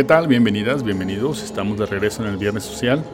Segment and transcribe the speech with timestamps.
[0.00, 0.28] ¿Qué tal?
[0.28, 1.42] Bienvenidas, bienvenidos.
[1.42, 3.04] Estamos de regreso en el Viernes Social.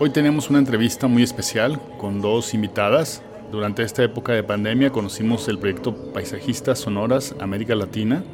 [0.00, 3.22] Hoy tenemos una entrevista muy especial con dos invitadas.
[3.52, 8.24] Durante esta época de pandemia conocimos el proyecto Paisajistas Sonoras América Latina,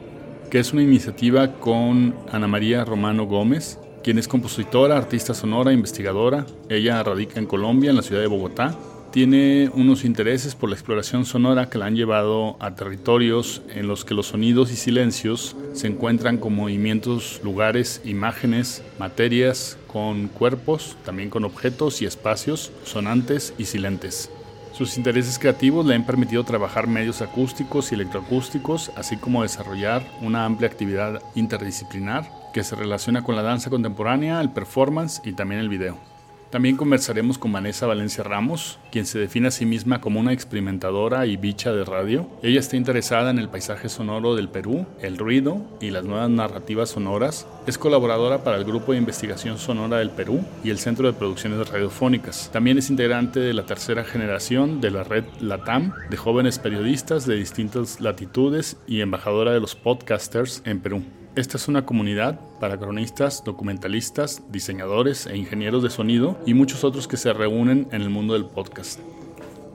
[0.50, 6.46] que es una iniciativa con Ana María Romano Gómez, quien es compositora, artista sonora, investigadora.
[6.70, 8.74] Ella radica en Colombia, en la ciudad de Bogotá,
[9.18, 14.04] tiene unos intereses por la exploración sonora que la han llevado a territorios en los
[14.04, 21.30] que los sonidos y silencios se encuentran con movimientos, lugares, imágenes, materias, con cuerpos, también
[21.30, 24.30] con objetos y espacios sonantes y silentes.
[24.72, 30.44] Sus intereses creativos le han permitido trabajar medios acústicos y electroacústicos, así como desarrollar una
[30.44, 35.68] amplia actividad interdisciplinar que se relaciona con la danza contemporánea, el performance y también el
[35.68, 36.17] video.
[36.50, 41.26] También conversaremos con Vanessa Valencia Ramos, quien se define a sí misma como una experimentadora
[41.26, 42.26] y bicha de radio.
[42.42, 46.88] Ella está interesada en el paisaje sonoro del Perú, el ruido y las nuevas narrativas
[46.88, 47.46] sonoras.
[47.66, 51.68] Es colaboradora para el Grupo de Investigación Sonora del Perú y el Centro de Producciones
[51.68, 52.48] Radiofónicas.
[52.50, 57.36] También es integrante de la tercera generación de la red LATAM de jóvenes periodistas de
[57.36, 61.02] distintas latitudes y embajadora de los podcasters en Perú.
[61.36, 67.06] Esta es una comunidad para cronistas, documentalistas, diseñadores e ingenieros de sonido y muchos otros
[67.06, 68.98] que se reúnen en el mundo del podcast.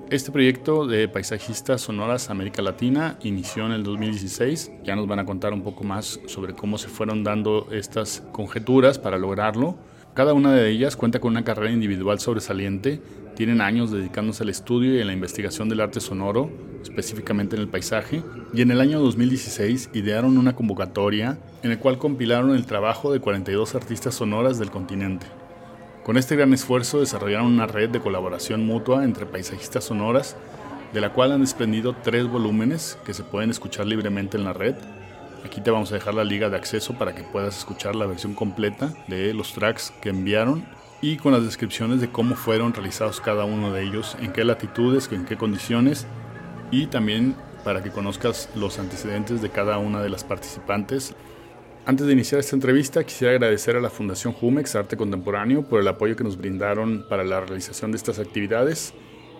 [0.09, 4.71] Este proyecto de paisajistas sonoras América Latina inició en el 2016.
[4.83, 8.99] Ya nos van a contar un poco más sobre cómo se fueron dando estas conjeturas
[8.99, 9.77] para lograrlo.
[10.13, 13.01] Cada una de ellas cuenta con una carrera individual sobresaliente
[13.35, 16.51] tienen años dedicándose al estudio y a la investigación del arte sonoro,
[16.83, 18.21] específicamente en el paisaje,
[18.53, 23.19] y en el año 2016 idearon una convocatoria en la cual compilaron el trabajo de
[23.19, 25.25] 42 artistas sonoras del continente.
[26.03, 30.35] Con este gran esfuerzo desarrollaron una red de colaboración mutua entre paisajistas sonoras,
[30.93, 34.75] de la cual han desprendido tres volúmenes que se pueden escuchar libremente en la red.
[35.45, 38.33] Aquí te vamos a dejar la liga de acceso para que puedas escuchar la versión
[38.33, 40.65] completa de los tracks que enviaron
[41.01, 45.09] y con las descripciones de cómo fueron realizados cada uno de ellos, en qué latitudes,
[45.11, 46.05] en qué condiciones
[46.71, 51.15] y también para que conozcas los antecedentes de cada una de las participantes.
[51.85, 55.87] Antes de iniciar esta entrevista, quisiera agradecer a la Fundación Jumex Arte Contemporáneo por el
[55.87, 58.93] apoyo que nos brindaron para la realización de estas actividades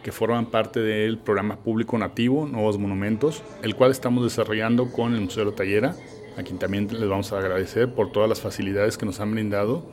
[0.04, 5.22] que forman parte del programa público nativo Nuevos Monumentos, el cual estamos desarrollando con el
[5.22, 5.96] Museo de la Tallera,
[6.38, 9.86] a quien también les vamos a agradecer por todas las facilidades que nos han brindado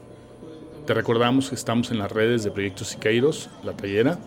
[0.90, 4.18] te recordamos que estamos en las redes de Proyectos Siqueiros, La Tallera,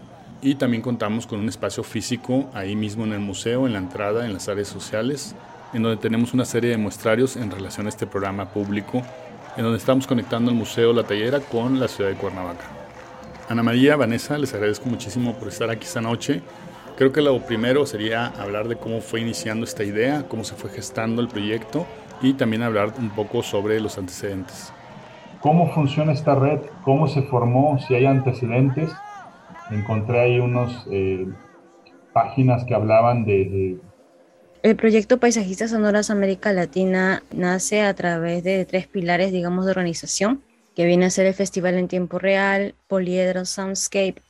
[0.43, 4.25] y también contamos con un espacio físico ahí mismo en el museo, en la entrada,
[4.25, 5.35] en las áreas sociales,
[5.73, 9.01] en donde tenemos una serie de muestrarios en relación a este programa público,
[9.55, 12.65] en donde estamos conectando el Museo La Tallera con la ciudad de Cuernavaca.
[13.47, 16.41] Ana María, Vanessa, les agradezco muchísimo por estar aquí esta noche.
[16.97, 20.69] Creo que lo primero sería hablar de cómo fue iniciando esta idea, cómo se fue
[20.69, 21.87] gestando el proyecto
[22.21, 24.73] y también hablar un poco sobre los antecedentes
[25.43, 28.89] cómo funciona esta red, cómo se formó, si hay antecedentes.
[29.73, 31.25] Encontré ahí unas eh,
[32.13, 33.79] páginas que hablaban de,
[34.61, 40.43] El proyecto Paisajistas Sonoras América Latina nace a través de tres pilares, digamos, de organización,
[40.75, 44.21] que viene a ser el Festival en Tiempo Real, Poliedro Soundscape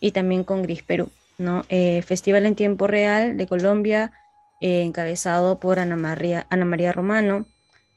[0.00, 1.10] y también con Gris Perú.
[1.38, 1.64] ¿no?
[1.70, 4.12] Eh, Festival en Tiempo Real de Colombia,
[4.60, 7.46] eh, encabezado por Ana María, Ana María Romano,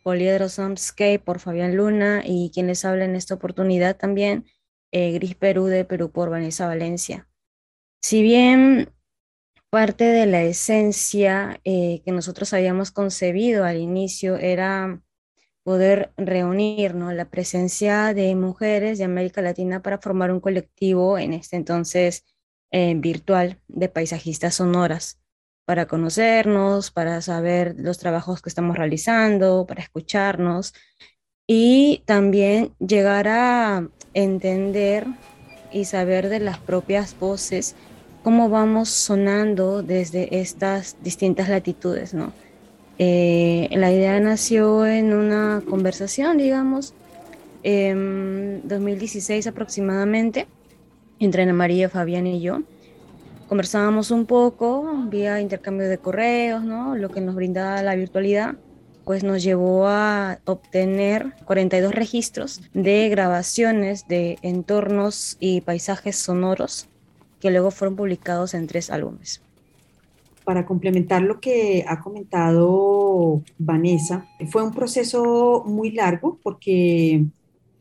[0.03, 4.45] Poliedro Soundscape por Fabián Luna y quienes hablan en esta oportunidad también,
[4.93, 7.27] eh, Gris Perú de Perú por Vanessa Valencia.
[8.01, 8.89] Si bien
[9.71, 15.01] parte de la esencia eh, que nosotros habíamos concebido al inicio era
[15.63, 21.55] poder reunir la presencia de mujeres de América Latina para formar un colectivo en este
[21.55, 22.23] entonces
[22.69, 25.19] eh, virtual de paisajistas sonoras
[25.65, 30.73] para conocernos, para saber los trabajos que estamos realizando, para escucharnos
[31.55, 35.05] y también llegar a entender
[35.71, 37.75] y saber de las propias voces
[38.23, 42.33] cómo vamos sonando desde estas distintas latitudes, ¿no?
[42.97, 46.95] Eh, la idea nació en una conversación, digamos,
[47.61, 50.47] en 2016 aproximadamente,
[51.19, 52.63] entre Ana María, Fabián y yo,
[53.47, 56.95] conversábamos un poco vía intercambio de correos, ¿no?
[56.95, 58.55] Lo que nos brindaba la virtualidad,
[59.05, 66.87] pues nos llevó a obtener 42 registros de grabaciones de entornos y paisajes sonoros
[67.39, 69.41] que luego fueron publicados en tres álbumes.
[70.45, 77.25] Para complementar lo que ha comentado Vanessa, fue un proceso muy largo porque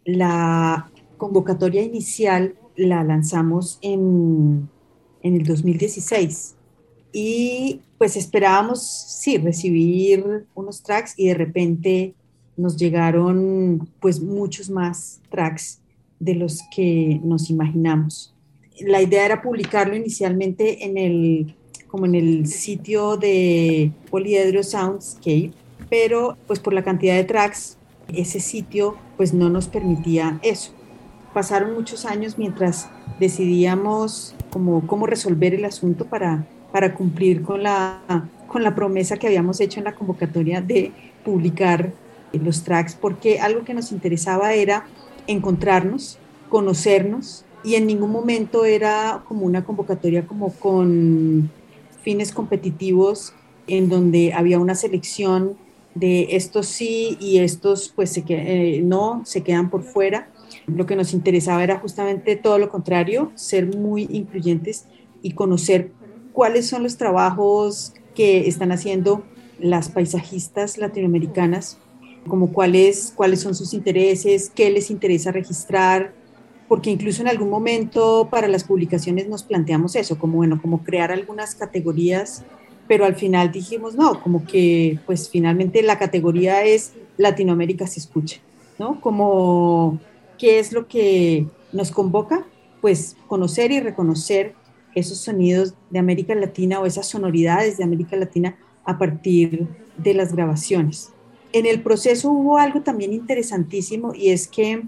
[0.04, 4.68] la convocatoria inicial la lanzamos en
[5.22, 6.56] en el 2016.
[7.12, 12.14] Y pues esperábamos, sí, recibir unos tracks y de repente
[12.56, 15.80] nos llegaron pues muchos más tracks
[16.18, 18.32] de los que nos imaginamos.
[18.80, 21.54] La idea era publicarlo inicialmente en el,
[21.88, 25.52] como en el sitio de Poliedro Soundscape,
[25.90, 27.76] pero pues por la cantidad de tracks,
[28.12, 30.72] ese sitio pues no nos permitía eso.
[31.34, 32.88] Pasaron muchos años mientras
[33.18, 38.00] decidíamos como, cómo resolver el asunto para, para cumplir con la,
[38.48, 40.92] con la promesa que habíamos hecho en la convocatoria de
[41.24, 41.92] publicar
[42.32, 44.86] los tracks, porque algo que nos interesaba era
[45.26, 51.50] encontrarnos, conocernos y en ningún momento era como una convocatoria como con
[52.02, 53.34] fines competitivos
[53.66, 55.56] en donde había una selección
[55.94, 60.30] de estos sí y estos pues se eh, no, se quedan por fuera.
[60.66, 64.86] Lo que nos interesaba era justamente todo lo contrario, ser muy incluyentes
[65.22, 65.92] y conocer
[66.32, 69.22] cuáles son los trabajos que están haciendo
[69.58, 71.78] las paisajistas latinoamericanas,
[72.26, 76.12] como cuáles, cuáles son sus intereses, qué les interesa registrar,
[76.68, 81.12] porque incluso en algún momento para las publicaciones nos planteamos eso, como bueno, como crear
[81.12, 82.44] algunas categorías,
[82.88, 88.40] pero al final dijimos no, como que pues finalmente la categoría es Latinoamérica se escucha,
[88.78, 89.00] ¿no?
[89.00, 90.00] Como
[90.38, 92.44] qué es lo que nos convoca,
[92.80, 94.54] pues conocer y reconocer
[94.94, 99.66] esos sonidos de América Latina o esas sonoridades de América Latina a partir
[99.96, 101.12] de las grabaciones.
[101.52, 104.82] En el proceso hubo algo también interesantísimo y es que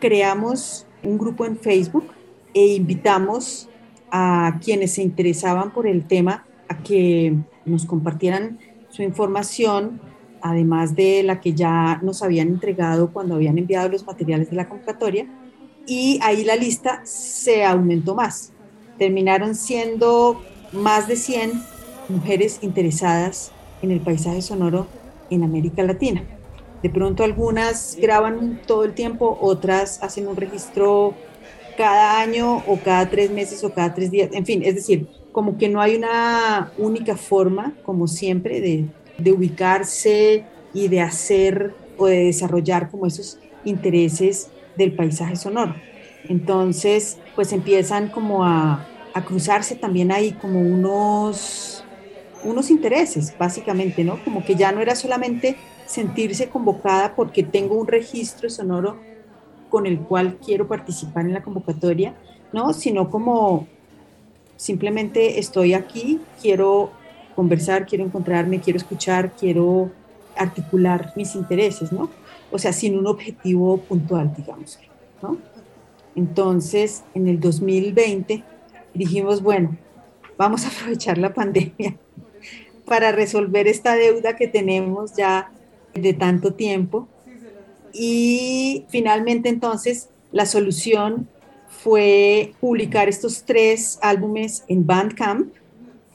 [0.00, 2.06] creamos un grupo en Facebook
[2.54, 3.68] e invitamos
[4.10, 8.58] a quienes se interesaban por el tema a que nos compartieran
[8.88, 10.00] su información,
[10.42, 14.68] además de la que ya nos habían entregado cuando habían enviado los materiales de la
[14.68, 15.26] convocatoria,
[15.86, 18.52] y ahí la lista se aumentó más.
[19.00, 20.42] Terminaron siendo
[20.72, 21.52] más de 100
[22.10, 23.50] mujeres interesadas
[23.80, 24.88] en el paisaje sonoro
[25.30, 26.22] en América Latina.
[26.82, 31.14] De pronto algunas graban todo el tiempo, otras hacen un registro
[31.78, 35.56] cada año o cada tres meses o cada tres días, en fin, es decir, como
[35.56, 38.84] que no hay una única forma, como siempre, de,
[39.16, 40.44] de ubicarse
[40.74, 45.74] y de hacer o de desarrollar como esos intereses del paisaje sonoro.
[46.28, 51.84] Entonces, pues empiezan como a, a cruzarse también ahí como unos,
[52.44, 54.22] unos intereses, básicamente, ¿no?
[54.24, 58.96] Como que ya no era solamente sentirse convocada porque tengo un registro sonoro
[59.68, 62.14] con el cual quiero participar en la convocatoria,
[62.52, 62.72] ¿no?
[62.72, 63.66] Sino como
[64.56, 66.90] simplemente estoy aquí, quiero
[67.34, 69.90] conversar, quiero encontrarme, quiero escuchar, quiero
[70.36, 72.10] articular mis intereses, ¿no?
[72.50, 74.78] O sea, sin un objetivo puntual, digamos,
[75.22, 75.38] ¿no?
[76.14, 78.42] Entonces, en el 2020
[78.94, 79.76] dijimos, bueno,
[80.36, 81.96] vamos a aprovechar la pandemia
[82.86, 85.52] para resolver esta deuda que tenemos ya
[85.94, 87.06] de tanto tiempo.
[87.92, 91.28] Y finalmente entonces la solución
[91.68, 95.52] fue publicar estos tres álbumes en Bandcamp.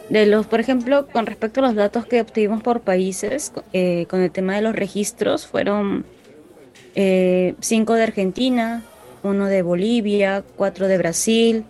[0.08, 4.20] De los, por ejemplo, con respecto a los datos que obtuvimos por países, eh, con
[4.20, 6.04] el tema de los registros, fueron
[6.94, 8.82] eh, cinco de Argentina,
[9.22, 11.64] uno de Bolivia, cuatro de Brasil,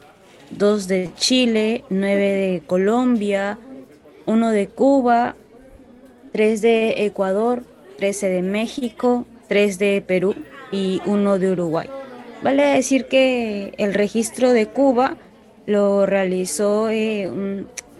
[0.50, 3.58] dos de Chile, nueve de Colombia,
[4.26, 5.36] uno de Cuba,
[6.32, 7.62] tres de Ecuador,
[7.98, 10.34] trece de México, tres de Perú
[10.70, 11.88] y uno de Uruguay.
[12.42, 15.16] Vale decir que el registro de Cuba
[15.66, 17.30] lo realizó eh,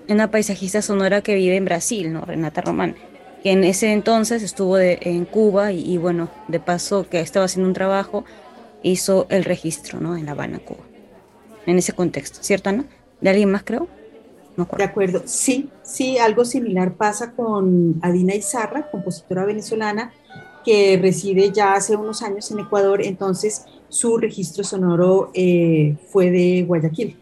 [0.09, 2.23] una paisajista sonora que vive en Brasil, ¿no?
[2.23, 2.97] Renata Román,
[3.43, 7.75] que en ese entonces estuvo en Cuba y, bueno, de paso que estaba haciendo un
[7.75, 8.25] trabajo,
[8.83, 10.17] hizo el registro, ¿no?
[10.17, 10.85] En La Habana, Cuba.
[11.67, 12.85] En ese contexto, ¿cierto, Ana?
[13.21, 13.87] ¿De alguien más, creo?
[14.77, 20.13] De acuerdo, sí, sí, algo similar pasa con Adina Izarra, compositora venezolana,
[20.65, 26.65] que reside ya hace unos años en Ecuador, entonces su registro sonoro eh, fue de
[26.67, 27.17] Guayaquil.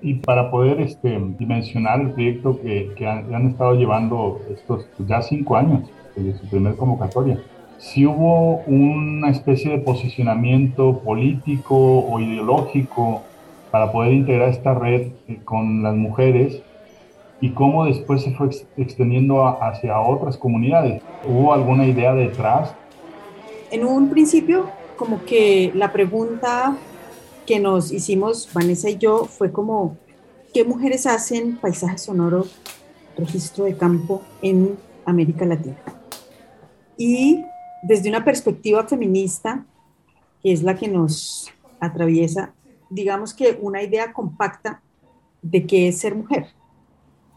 [0.00, 5.56] Y para poder este, dimensionar el proyecto que, que han, estado llevando estos ya cinco
[5.56, 7.42] años desde su primer convocatoria,
[7.78, 13.22] si hubo una especie de posicionamiento político o ideológico
[13.70, 16.62] para poder integrar esta red eh, con las mujeres
[17.40, 21.02] y cómo después se fue extendiendo hacia otras comunidades.
[21.26, 22.74] ¿Hubo alguna idea detrás?
[23.70, 26.76] En un principio, como que la pregunta
[27.46, 29.96] que nos hicimos Vanessa y yo fue como,
[30.52, 32.46] ¿qué mujeres hacen paisaje sonoro,
[33.16, 35.76] registro de campo en América Latina?
[36.96, 37.44] Y
[37.82, 39.66] desde una perspectiva feminista,
[40.42, 42.54] que es la que nos atraviesa,
[42.90, 44.80] digamos que una idea compacta
[45.42, 46.46] de qué es ser mujer.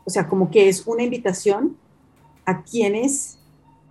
[0.06, 1.76] O sea, como que es una invitación
[2.46, 3.40] a quienes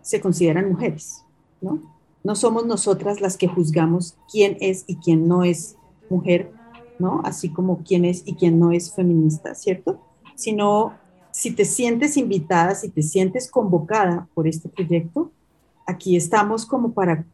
[0.01, 1.23] se consideran mujeres,
[1.61, 1.96] ¿no?
[2.27, 5.77] No somos nosotras las que juzgamos quién es y quién no es
[6.11, 6.51] mujer,
[6.99, 7.21] ¿no?
[7.23, 10.01] Así como quién es y quién no es feminista, ¿cierto?
[10.35, 10.95] Sino
[11.31, 15.31] si te sientes invitada, si te sientes convocada por este proyecto,
[15.87, 17.25] aquí estamos como para,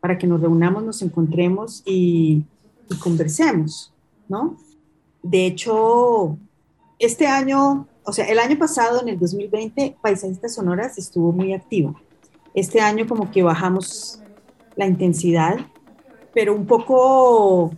[0.00, 2.42] para que nos reunamos, nos encontremos y,
[3.00, 3.92] conversemos,
[4.28, 4.56] ¿no?
[5.22, 6.36] De hecho,
[6.98, 11.94] este año o sea, el año pasado, en el 2020, Paisajistas Sonoras estuvo muy activa.
[12.54, 14.21] Este año como que bajamos
[14.76, 15.56] la intensidad,
[16.34, 17.72] pero un poco,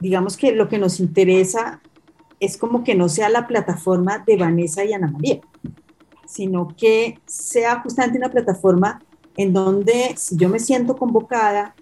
[0.00, 1.80] digamos que lo que nos interesa
[2.40, 5.40] es como que no sea la plataforma de Vanessa y Ana María,
[6.26, 9.00] sino que sea justamente una plataforma
[9.36, 11.74] en donde si yo me siento convocada,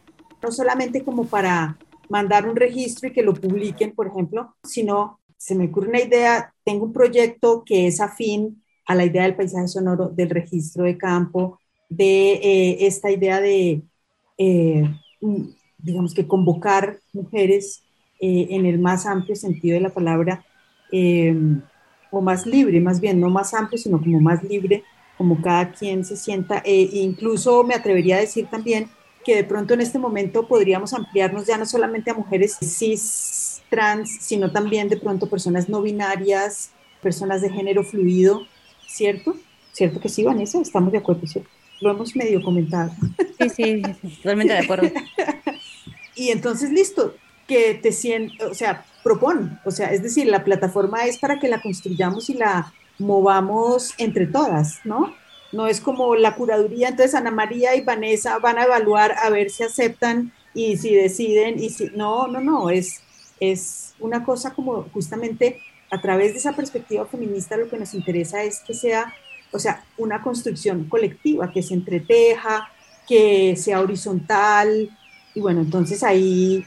[0.42, 5.54] no solamente como para mandar un registro y que lo publiquen, por ejemplo, sino se
[5.54, 9.68] me ocurre una idea, tengo un proyecto que es afín a la idea del paisaje
[9.68, 13.82] sonoro, del registro de campo, de eh, esta idea de,
[14.40, 14.88] eh,
[15.76, 17.82] digamos que convocar mujeres
[18.18, 20.44] eh, en el más amplio sentido de la palabra,
[22.10, 24.82] o más libre, más bien, no más amplio, sino como más libre,
[25.16, 26.62] como cada quien se sienta.
[26.64, 28.88] e incluso me atrevería a decir también
[29.24, 34.18] que de pronto en este momento podríamos ampliarnos ya no solamente a mujeres cis trans,
[34.20, 38.46] sino también de pronto personas no binarias, personas de género fluido,
[38.88, 39.36] ¿cierto?
[39.72, 40.60] ¿Cierto que sí, Vanessa?
[40.60, 41.59] Estamos de acuerdo, ¿cierto?
[41.80, 42.92] Lo hemos medio comentado.
[43.38, 43.82] Sí, sí,
[44.16, 44.90] totalmente de acuerdo.
[46.14, 47.14] y entonces, listo,
[47.46, 51.48] que te sientes, o sea, propon, o sea, es decir, la plataforma es para que
[51.48, 55.14] la construyamos y la movamos entre todas, ¿no?
[55.52, 59.50] No es como la curaduría, entonces Ana María y Vanessa van a evaluar a ver
[59.50, 63.02] si aceptan y si deciden y si no, no, no, es
[63.40, 65.60] es una cosa como justamente
[65.90, 69.12] a través de esa perspectiva feminista lo que nos interesa es que sea,
[69.52, 72.68] o sea, una construcción colectiva, que se entreteja,
[73.08, 74.90] que sea horizontal,
[75.34, 76.64] y bueno, entonces ahí,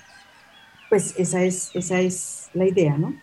[0.90, 3.16] pues esa es, esa es la idea, ¿no?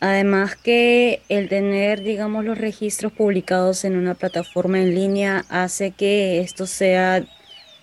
[0.00, 6.40] Además que el tener, digamos, los registros publicados en una plataforma en línea hace que
[6.40, 7.24] esto sea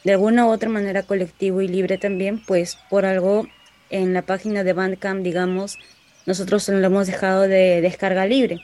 [0.04, 3.48] de alguna u otra manera colectivo y libre también, pues por algo
[3.90, 5.78] en la página de Bandcamp, digamos,
[6.26, 8.62] nosotros lo hemos dejado de descarga libre,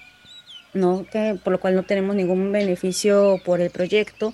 [0.76, 1.06] ¿no?
[1.12, 4.34] Que, por lo cual no tenemos ningún beneficio por el proyecto,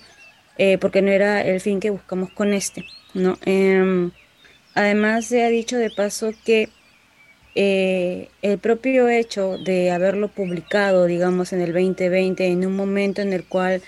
[0.57, 3.37] eh, porque no era el fin que buscamos con este, ¿no?
[3.45, 4.11] Em,
[4.75, 6.69] además, se ha dicho de paso que
[7.55, 13.33] eh, el propio hecho de haberlo publicado, digamos, en el 2020, en un momento en
[13.33, 13.81] el cual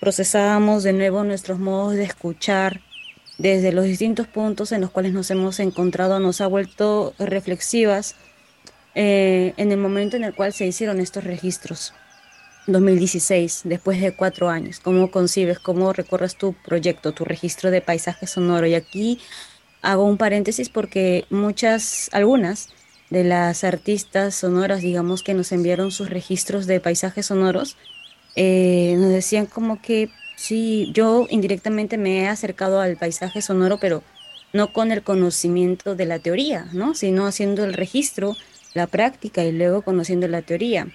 [0.00, 2.80] procesábamos de nuevo nuestros modos de escuchar,
[3.38, 8.16] desde los distintos puntos en los cuales nos hemos encontrado, nos ha vuelto reflexivas
[8.94, 11.94] eh, en el momento en el cual se hicieron estos registros.
[12.68, 18.26] 2016, después de cuatro años, ¿cómo concibes, cómo recorres tu proyecto, tu registro de paisaje
[18.28, 18.66] sonoro?
[18.66, 19.20] Y aquí
[19.82, 22.68] hago un paréntesis porque muchas, algunas
[23.10, 27.76] de las artistas sonoras, digamos, que nos enviaron sus registros de paisajes sonoros,
[28.36, 30.08] eh, nos decían como que
[30.42, 34.02] Sí, yo indirectamente me he acercado al paisaje sonoro, pero
[34.52, 36.94] no con el conocimiento de la teoría, ¿no?
[36.94, 38.36] Sino haciendo el registro,
[38.74, 40.88] la práctica y luego conociendo la teoría.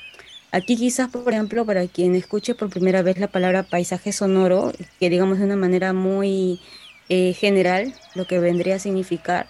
[0.52, 5.10] Aquí quizás, por ejemplo, para quien escuche por primera vez la palabra paisaje sonoro, que
[5.10, 6.62] digamos de una manera muy
[7.10, 9.48] eh, general, lo que vendría a significar,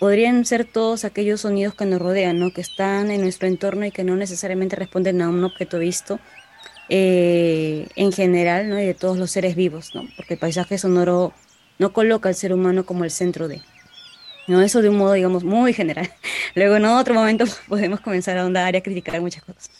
[0.00, 2.52] podrían ser todos aquellos sonidos que nos rodean, ¿no?
[2.52, 6.18] que están en nuestro entorno y que no necesariamente responden a un objeto visto,
[6.88, 8.78] eh, en general ¿no?
[8.78, 10.02] y de todos los seres vivos, ¿no?
[10.16, 11.32] porque el paisaje sonoro
[11.78, 13.62] no coloca al ser humano como el centro de.
[14.46, 14.62] ¿No?
[14.62, 16.10] Eso de un modo, digamos, muy general.
[16.54, 19.70] Luego en otro momento podemos comenzar a ahondar y a criticar muchas cosas.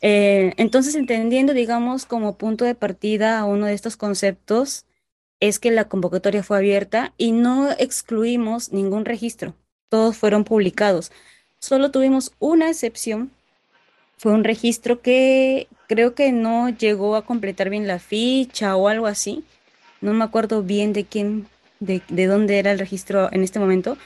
[0.00, 4.84] Eh, entonces, entendiendo, digamos, como punto de partida a uno de estos conceptos,
[5.40, 9.54] es que la convocatoria fue abierta y no excluimos ningún registro.
[9.88, 11.12] Todos fueron publicados.
[11.60, 13.32] Solo tuvimos una excepción
[14.18, 19.06] fue un registro que creo que no llegó a completar bien la ficha o algo
[19.06, 19.44] así.
[20.00, 21.46] No me acuerdo bien de quién,
[21.80, 23.96] de, dónde era el registro en este momento,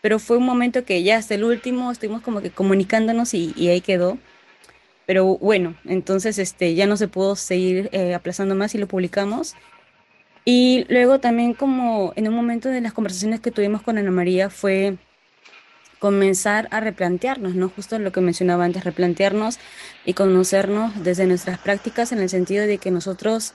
[0.00, 3.80] pero fue un momento que ya hasta el último estuvimos como que comunicándonos y, ahí
[3.80, 4.18] quedó.
[5.06, 9.54] Pero bueno, entonces este, ya no se pudo seguir eh, aplazando más y lo publicamos.
[10.44, 14.50] Y luego también como en un momento de las conversaciones que tuvimos con Ana María
[14.50, 14.96] fue
[15.98, 17.68] comenzar a replantearnos, ¿no?
[17.68, 19.58] Justo lo que mencionaba antes, replantearnos
[20.04, 23.54] y conocernos desde nuestras prácticas en el sentido de que nosotros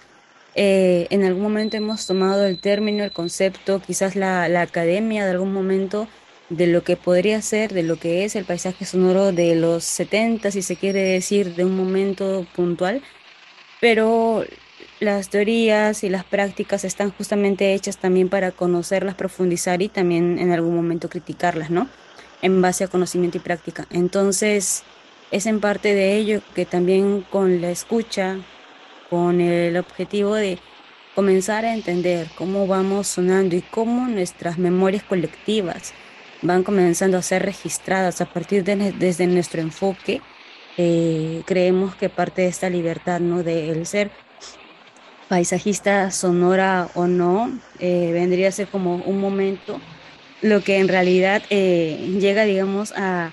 [0.56, 5.32] eh, en algún momento hemos tomado el término, el concepto, quizás la, la, academia de
[5.32, 6.08] algún momento
[6.50, 10.52] de lo que podría ser, de lo que es el paisaje sonoro de los 70,
[10.52, 13.02] si se quiere decir, de un momento puntual,
[13.82, 14.44] pero
[15.00, 20.52] las teorías y las prácticas están justamente hechas también para conocerlas, profundizar y también en
[20.52, 21.90] algún momento criticarlas, ¿no?
[22.42, 23.88] En base a conocimiento y práctica.
[23.90, 24.84] Entonces,
[25.32, 28.38] es en parte de ello que también con la escucha,
[29.14, 30.58] con el objetivo de
[31.14, 35.94] comenzar a entender cómo vamos sonando y cómo nuestras memorias colectivas
[36.42, 40.20] van comenzando a ser registradas a partir de desde nuestro enfoque,
[40.78, 43.44] eh, creemos que parte de esta libertad, ¿no?
[43.44, 44.10] De el ser
[45.30, 49.80] paisajista sonora o no, eh, vendría a ser como un momento,
[50.42, 53.32] lo que en realidad eh, llega, digamos, a,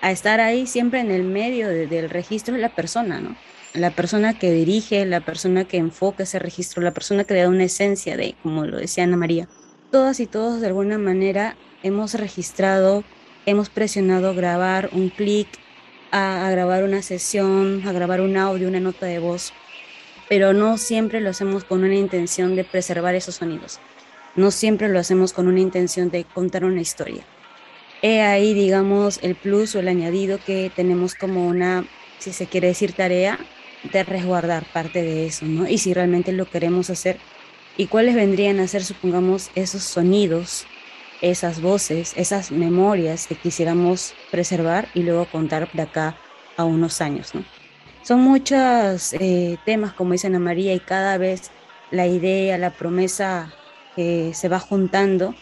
[0.00, 3.36] a, estar ahí siempre en el medio del registro de la persona, ¿no?
[3.74, 7.48] La persona que dirige, la persona que enfoca ese registro, la persona que le da
[7.48, 9.48] una esencia de, como lo decía Ana María.
[9.90, 13.02] Todas y todos de alguna manera hemos registrado,
[13.46, 15.48] hemos presionado grabar un clic,
[16.10, 19.52] a, a, grabar una sesión, a grabar un audio, una nota de voz,
[20.28, 23.80] pero no siempre lo hacemos con una intención de preservar esos sonidos.
[24.36, 27.22] No siempre lo hacemos con una intención de contar una historia.
[28.02, 31.84] He ahí, digamos, el plus o el añadido que tenemos como una,
[32.18, 33.38] si se quiere decir, tarea
[33.90, 35.68] de resguardar parte de eso, ¿no?
[35.68, 37.18] Y si realmente lo queremos hacer,
[37.76, 40.66] ¿y cuáles vendrían a ser, supongamos, esos sonidos,
[41.20, 46.16] esas voces, esas memorias que quisiéramos preservar y luego contar de acá
[46.56, 47.44] a unos años, ¿no?
[48.02, 51.52] Son muchos eh, temas, como dice Ana María, y cada vez
[51.92, 53.52] la idea, la promesa
[53.96, 55.36] eh, se va juntando.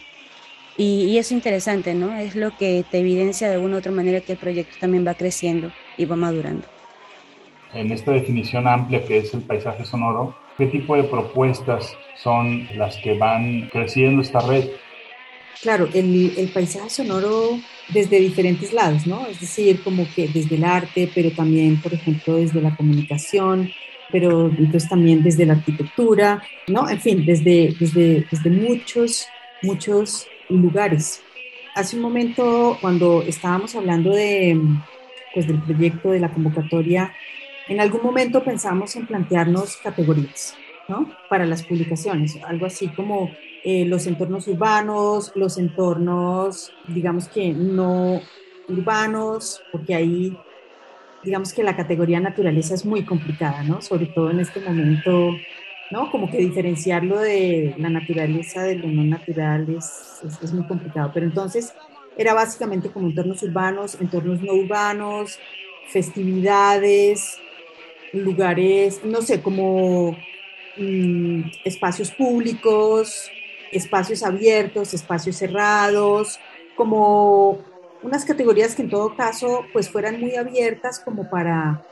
[0.77, 2.13] Y, es interesante, ¿no?
[2.17, 5.15] Es lo que te evidencia de alguna u otra manera que el proyecto también va
[5.15, 6.67] creciendo y va madurando
[7.73, 12.97] en esta definición amplia que es el paisaje sonoro, ¿qué tipo de propuestas son las
[12.97, 14.69] que van creciendo esta red?
[15.61, 19.27] Claro, el, el, paisaje sonoro desde diferentes lados, ¿no?
[19.27, 23.69] Es decir, como que desde el arte, pero también, por ejemplo, desde la comunicación,
[24.11, 26.89] pero entonces también desde la arquitectura, ¿no?
[26.89, 29.27] En fin, desde, desde, desde muchos,
[29.61, 31.21] muchos lugares.
[31.75, 34.59] Hace un momento, cuando estábamos hablando de,
[35.33, 37.13] pues, del proyecto de la convocatoria
[37.67, 40.55] en algún momento pensamos en plantearnos categorías,
[40.87, 41.09] ¿no?
[41.29, 43.31] Para las publicaciones, algo así como
[43.63, 48.21] eh, los entornos urbanos, los entornos, digamos que no
[48.67, 50.37] urbanos, porque ahí,
[51.23, 53.81] digamos que la categoría naturaleza es muy complicada, ¿no?
[53.81, 55.31] Sobre todo en este momento,
[55.91, 56.09] ¿no?
[56.09, 61.11] Como que diferenciarlo de la naturaleza de lo no natural es, es, es muy complicado.
[61.13, 61.73] Pero entonces
[62.17, 65.39] era básicamente como entornos urbanos, entornos no urbanos,
[65.87, 67.39] festividades,
[68.13, 70.17] lugares, no sé, como
[70.77, 73.29] mm, espacios públicos,
[73.71, 76.39] espacios abiertos, espacios cerrados,
[76.75, 77.59] como
[78.03, 81.85] unas categorías que en todo caso pues fueran muy abiertas como para,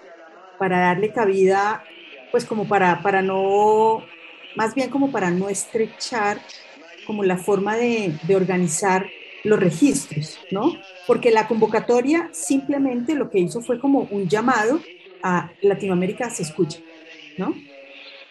[0.57, 1.83] para darle cabida,
[2.31, 4.03] pues como para, para no,
[4.55, 6.39] más bien como para no estrechar
[7.05, 9.07] como la forma de, de organizar
[9.43, 10.73] los registros, ¿no?
[11.07, 14.81] Porque la convocatoria simplemente lo que hizo fue como un llamado
[15.23, 16.79] a Latinoamérica se escucha,
[17.37, 17.53] ¿no?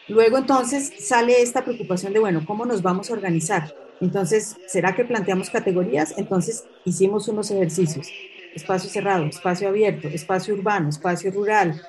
[0.09, 3.75] Luego entonces sale esta preocupación de, bueno, ¿cómo nos vamos a organizar?
[4.01, 6.15] Entonces, ¿será que planteamos categorías?
[6.17, 8.09] Entonces hicimos unos ejercicios.
[8.55, 11.81] Espacio cerrado, espacio abierto, espacio urbano, espacio rural,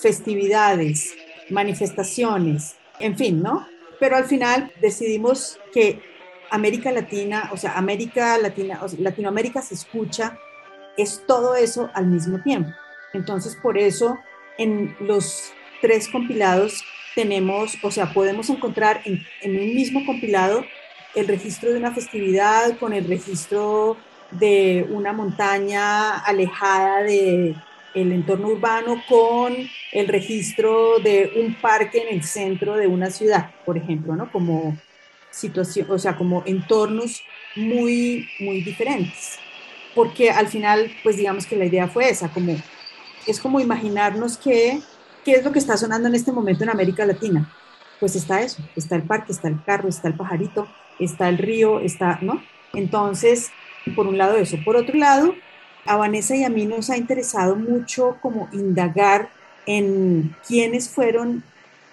[0.00, 1.14] festividades,
[1.50, 3.66] manifestaciones, en fin, ¿no?
[4.00, 6.00] Pero al final decidimos que
[6.50, 10.38] América Latina, o sea, América Latina, Latinoamérica se escucha,
[10.96, 12.70] es todo eso al mismo tiempo.
[13.16, 14.18] Entonces, por eso
[14.58, 20.64] en los tres compilados tenemos, o sea, podemos encontrar en, un mismo compilado
[21.14, 23.96] el registro de una festividad con el registro
[24.30, 27.54] de una montaña alejada de
[27.94, 29.56] el entorno urbano con
[29.92, 34.30] el registro de un parque en el centro de una ciudad, por ejemplo, ¿no?
[34.30, 34.76] Como
[35.30, 37.22] situación, o sea, como entornos
[37.54, 39.38] muy, muy diferentes.
[39.94, 42.54] Porque al final, pues digamos que la idea fue esa, como
[43.26, 44.80] es como imaginarnos que,
[45.24, 47.50] qué es lo que está sonando en este momento en América Latina.
[48.00, 51.80] Pues está eso, está el parque, está el carro, está el pajarito, está el río,
[51.80, 52.42] está, ¿no?
[52.74, 53.50] Entonces,
[53.94, 54.58] por un lado eso.
[54.64, 55.34] Por otro lado,
[55.86, 59.30] a Vanessa y a mí nos ha interesado mucho como indagar
[59.66, 61.42] en quiénes fueron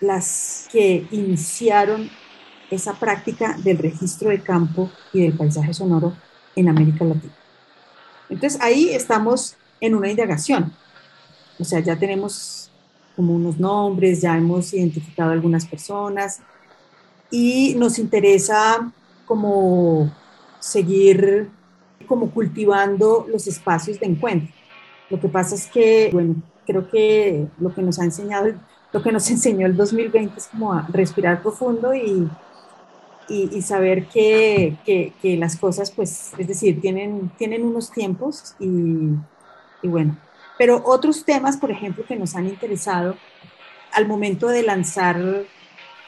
[0.01, 2.09] las que iniciaron
[2.69, 6.15] esa práctica del registro de campo y del paisaje sonoro
[6.55, 7.33] en América Latina.
[8.29, 10.73] Entonces ahí estamos en una indagación.
[11.59, 12.71] O sea, ya tenemos
[13.15, 16.39] como unos nombres, ya hemos identificado algunas personas
[17.29, 18.91] y nos interesa
[19.25, 20.11] como
[20.59, 21.49] seguir
[22.07, 24.53] como cultivando los espacios de encuentro.
[25.09, 26.35] Lo que pasa es que, bueno,
[26.65, 28.53] creo que lo que nos ha enseñado,
[28.91, 32.29] lo que nos enseñó el 2020 es como a respirar profundo y,
[33.29, 39.15] y, saber que, que, que, las cosas, pues, es decir, tienen, tienen unos tiempos y,
[39.81, 40.17] y bueno.
[40.57, 43.17] Pero otros temas, por ejemplo, que nos han interesado
[43.91, 45.45] al momento de lanzar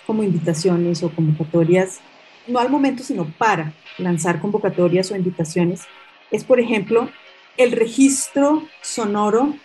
[0.05, 1.99] como invitaciones o convocatorias,
[2.47, 5.83] no al momento, sino para lanzar convocatorias o invitaciones,
[6.31, 7.09] es, por ejemplo,
[7.57, 9.55] el registro sonoro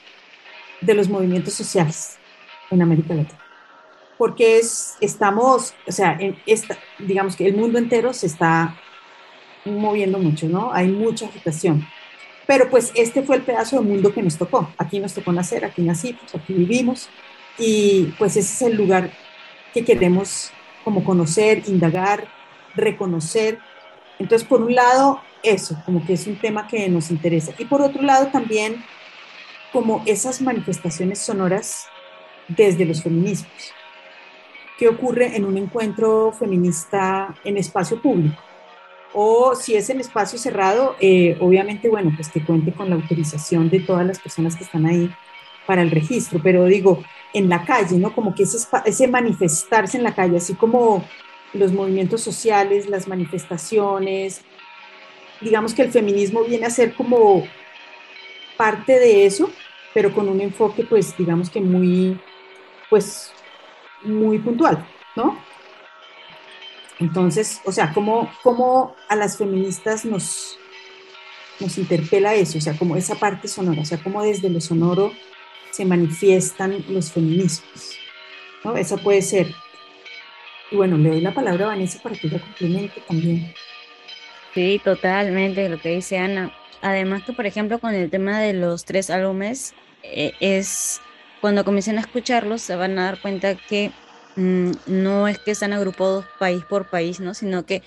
[0.80, 2.18] de los movimientos sociales
[2.70, 3.38] en América Latina.
[4.16, 8.76] Porque es, estamos, o sea, en esta, digamos que el mundo entero se está
[9.64, 10.72] moviendo mucho, ¿no?
[10.72, 11.86] Hay mucha agitación.
[12.50, 14.72] Pero pues este fue el pedazo de mundo que nos tocó.
[14.76, 17.08] Aquí nos tocó nacer, aquí nacimos, aquí vivimos.
[17.56, 19.12] Y pues ese es el lugar
[19.72, 20.50] que queremos
[20.82, 22.26] como conocer, indagar,
[22.74, 23.60] reconocer.
[24.18, 27.52] Entonces, por un lado, eso, como que es un tema que nos interesa.
[27.56, 28.84] Y por otro lado, también
[29.72, 31.86] como esas manifestaciones sonoras
[32.48, 33.72] desde los feminismos.
[34.76, 38.42] ¿Qué ocurre en un encuentro feminista en espacio público?
[39.12, 43.68] O si es en espacio cerrado, eh, obviamente, bueno, pues que cuente con la autorización
[43.68, 45.10] de todas las personas que están ahí
[45.66, 48.14] para el registro, pero digo, en la calle, ¿no?
[48.14, 51.04] Como que ese, ese manifestarse en la calle, así como
[51.52, 54.42] los movimientos sociales, las manifestaciones,
[55.40, 57.44] digamos que el feminismo viene a ser como
[58.56, 59.50] parte de eso,
[59.94, 62.20] pero con un enfoque, pues, digamos que muy,
[62.88, 63.32] pues,
[64.02, 65.38] muy puntual, ¿no?
[67.00, 70.58] Entonces, o sea, ¿cómo, cómo a las feministas nos,
[71.58, 72.58] nos interpela eso?
[72.58, 75.12] O sea, como esa parte sonora, o sea, cómo desde lo sonoro
[75.70, 77.96] se manifiestan los feminismos,
[78.64, 78.76] ¿no?
[78.76, 79.54] Esa puede ser.
[80.70, 83.54] Y bueno, le doy la palabra a Vanessa para que ella complemente también.
[84.54, 86.52] Sí, totalmente lo que dice Ana.
[86.82, 91.00] Además que, por ejemplo, con el tema de los tres álbumes, eh, es
[91.40, 93.90] cuando comiencen a escucharlos se van a dar cuenta que
[94.36, 97.34] no es que están agrupados país por país, ¿no?
[97.34, 97.82] Sino que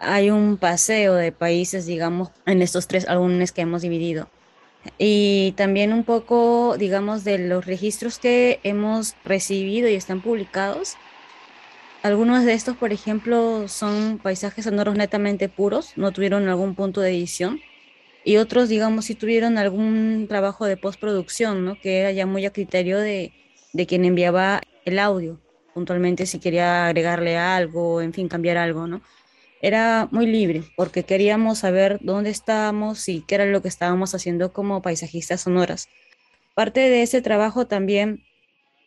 [0.00, 4.28] hay un paseo de países, digamos, en estos tres álbumes que hemos dividido.
[4.98, 10.96] Y también un poco, digamos, de los registros que hemos recibido y están publicados,
[12.02, 17.10] algunos de estos, por ejemplo, son paisajes sonoros netamente puros, no tuvieron algún punto de
[17.10, 17.60] edición.
[18.24, 21.76] Y otros, digamos, sí tuvieron algún trabajo de postproducción, ¿no?
[21.80, 23.32] Que era ya muy a criterio de,
[23.72, 25.40] de quien enviaba el audio,
[25.78, 29.00] puntualmente si quería agregarle algo, en fin, cambiar algo, ¿no?
[29.62, 34.52] Era muy libre porque queríamos saber dónde estábamos y qué era lo que estábamos haciendo
[34.52, 35.86] como paisajistas sonoras.
[36.56, 38.24] Parte de ese trabajo también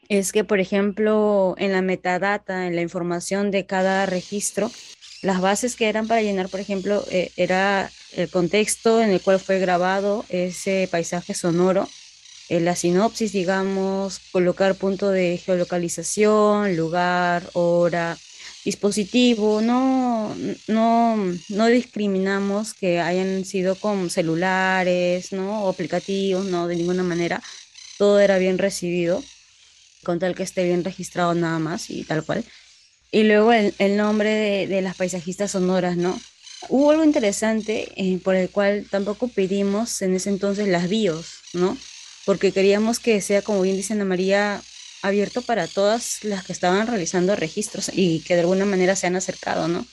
[0.10, 4.70] es que, por ejemplo, en la metadata, en la información de cada registro,
[5.22, 9.40] las bases que eran para llenar, por ejemplo, eh, era el contexto en el cual
[9.40, 11.88] fue grabado ese paisaje sonoro,
[12.60, 18.18] la sinopsis, digamos, colocar punto de geolocalización, lugar, hora,
[18.66, 20.36] dispositivo, no,
[20.68, 21.18] no,
[21.50, 25.68] no discriminamos que hayan sido con celulares, ¿no?
[25.68, 27.42] Aplicativos, no, de ninguna manera,
[27.98, 29.24] todo era bien recibido
[30.04, 32.44] con tal que esté bien registrado nada más y tal cual.
[33.12, 36.20] Y luego el, el nombre de, de, las paisajistas sonoras, ¿no?
[36.70, 41.78] Hubo algo interesante eh, por el cual tampoco pedimos en ese entonces las bios, ¿no?
[42.26, 44.62] Porque queríamos que sea, como bien dice Ana María,
[45.02, 49.16] abierto para todas las que estaban realizando registros y que de alguna manera se han
[49.16, 49.86] acercado, ¿no?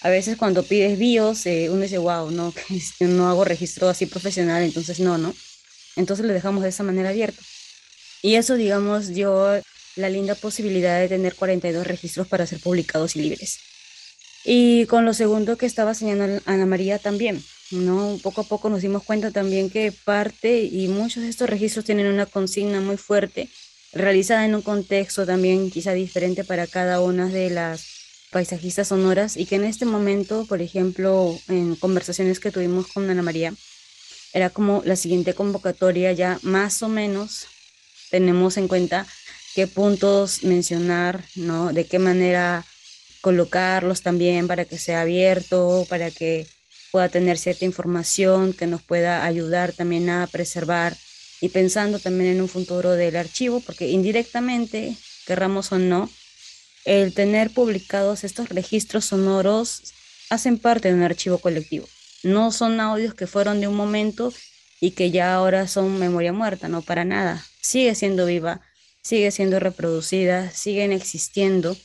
[0.00, 2.54] A veces cuando pides bios, eh, uno dice, wow, no,
[3.00, 5.34] no hago registro así profesional, entonces no, ¿no?
[5.96, 7.42] Entonces lo dejamos de esa manera abierto.
[8.22, 9.60] Y eso, digamos, dio
[9.96, 13.58] la linda posibilidad de tener 42 registros para ser publicados y libres.
[14.44, 18.18] Y con lo segundo que estaba señalando Ana María también, ¿no?
[18.22, 22.06] Poco a poco nos dimos cuenta también que parte y muchos de estos registros tienen
[22.06, 23.48] una consigna muy fuerte,
[23.92, 27.86] realizada en un contexto también quizá diferente para cada una de las
[28.30, 33.22] paisajistas sonoras y que en este momento, por ejemplo, en conversaciones que tuvimos con Ana
[33.22, 33.54] María,
[34.32, 37.46] era como la siguiente convocatoria ya más o menos
[38.10, 39.06] tenemos en cuenta
[39.54, 41.72] qué puntos mencionar, ¿no?
[41.72, 42.64] De qué manera
[43.22, 46.46] colocarlos también para que sea abierto, para que
[46.96, 50.96] pueda tener cierta información que nos pueda ayudar también a preservar
[51.42, 56.08] y pensando también en un futuro del archivo, porque indirectamente, querramos o no,
[56.86, 59.92] el tener publicados estos registros sonoros
[60.30, 61.86] hacen parte de un archivo colectivo.
[62.22, 64.32] No son audios que fueron de un momento
[64.80, 68.62] y que ya ahora son memoria muerta, no para nada sigue siendo viva,
[69.02, 71.76] sigue siendo reproducida, siguen existiendo,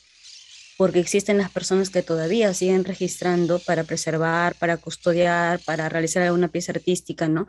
[0.82, 6.48] porque existen las personas que todavía siguen registrando para preservar, para custodiar, para realizar alguna
[6.48, 7.46] pieza artística, ¿no?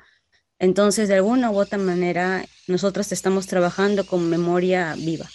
[0.60, 5.28] Entonces, de alguna u otra manera, nosotros estamos trabajando con memoria viva.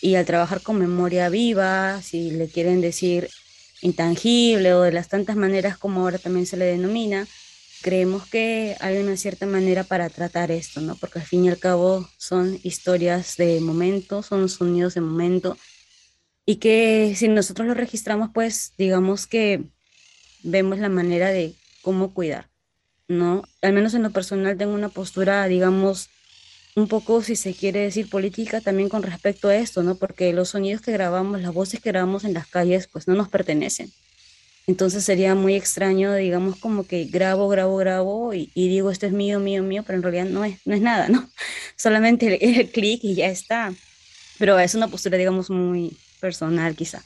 [0.00, 3.28] Y al trabajar con memoria viva, si le quieren decir
[3.82, 7.26] intangible o de las tantas maneras como ahora también se le denomina,
[7.82, 10.94] creemos que hay una cierta manera para tratar esto, ¿no?
[10.94, 15.58] Porque al fin y al cabo son historias de momento, son sonidos de momento,
[16.46, 19.64] y que si nosotros lo registramos, pues digamos que
[20.42, 22.48] vemos la manera de cómo cuidar,
[23.08, 23.42] ¿no?
[23.62, 26.10] Al menos en lo personal tengo una postura, digamos,
[26.76, 29.94] un poco, si se quiere decir, política también con respecto a esto, ¿no?
[29.94, 33.28] Porque los sonidos que grabamos, las voces que grabamos en las calles, pues no nos
[33.28, 33.92] pertenecen.
[34.66, 39.38] Entonces sería muy extraño, digamos, como que grabo, grabo, grabo y, digo esto es mío,
[39.38, 41.28] mío, mío, pero en realidad no es, no es nada, ¿no?
[41.76, 43.72] Solamente el, clic y ya está.
[44.38, 45.96] Pero es una postura, digamos, muy
[46.26, 47.00] personal quizá.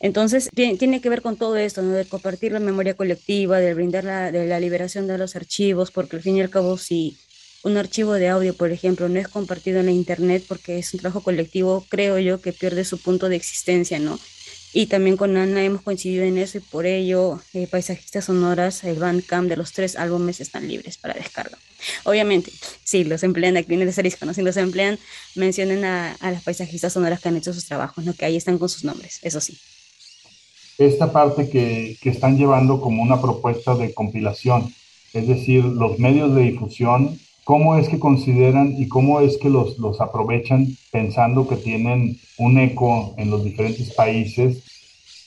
[0.00, 1.92] Entonces, tiene, que ver con todo esto, ¿no?
[1.92, 6.16] De compartir la memoria colectiva, de brindar la, de la liberación de los archivos, porque
[6.16, 7.16] al fin y al cabo, si
[7.62, 11.00] un archivo de audio, por ejemplo, no es compartido en la Internet porque es un
[11.00, 14.18] trabajo colectivo, creo yo que pierde su punto de existencia, ¿no?
[14.76, 18.98] Y también con Ana hemos coincidido en eso y por ello eh, Paisajistas Sonoras, el
[18.98, 21.56] Bandcamp de los tres álbumes están libres para descarga.
[22.02, 22.50] Obviamente,
[22.82, 24.34] sí, los emplean aquí en el ¿no?
[24.34, 24.98] Si los emplean,
[25.36, 28.14] mencionen a, las paisajistas sonoras que han hecho sus trabajos, ¿no?
[28.14, 29.56] Que ahí están con sus nombres, eso sí.
[30.76, 34.74] Esta parte que, que están llevando como una propuesta de compilación,
[35.12, 39.78] es decir, los medios de difusión ¿Cómo es que consideran y cómo es que los,
[39.78, 44.62] los aprovechan pensando que tienen un eco en los diferentes países,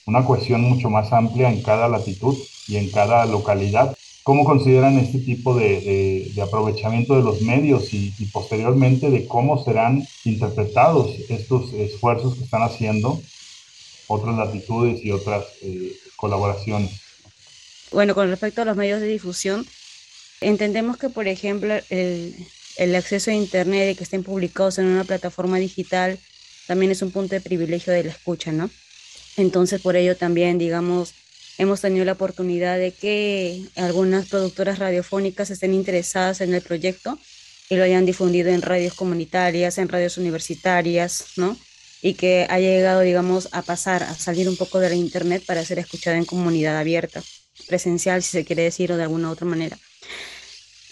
[0.04, 3.96] una cuestión mucho más amplia en cada latitud y en cada localidad?
[4.24, 10.06] ¿Cómo consideran este tipo de, de, aprovechamiento de los medios y, posteriormente de cómo serán
[10.24, 13.22] interpretados estos esfuerzos que están haciendo
[14.08, 16.90] otras latitudes y otras eh, colaboraciones?
[17.90, 19.64] Bueno, con respecto a los medios de difusión,
[20.40, 25.58] Entendemos que, por ejemplo, el, acceso a Internet y que estén publicados en una plataforma
[25.58, 26.18] digital
[26.68, 28.70] también es un punto de privilegio de la escucha, ¿no?
[29.36, 31.14] Entonces, por ello también, digamos,
[31.56, 37.18] hemos tenido la oportunidad de que algunas productoras radiofónicas estén interesadas en el proyecto
[37.68, 41.56] y lo hayan difundido en radios comunitarias, en radios universitarias, ¿no?
[42.00, 45.64] Y que ha llegado, digamos, a pasar, a salir un poco de la Internet para
[45.64, 47.22] ser escuchada en comunidad abierta,
[47.66, 49.78] presencial, si se quiere decir, o de alguna otra manera.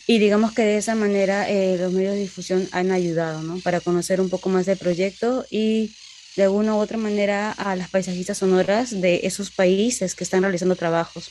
[0.07, 3.59] Y digamos que de esa manera eh, los medios de difusión han ayudado, ¿no?
[3.61, 5.95] Para conocer un poco más del proyecto y
[6.37, 10.77] de alguna u otra manera a las paisajistas sonoras de esos países que están realizando
[10.77, 11.31] trabajos,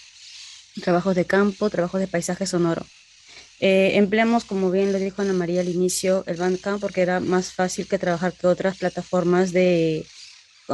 [0.84, 2.86] trabajos de campo, trabajos de paisaje sonoro.
[3.62, 7.54] Eh, empleamos, como bien lo dijo Ana María al inicio, el Bandcamp porque era más
[7.54, 10.06] fácil que trabajar que otras plataformas de,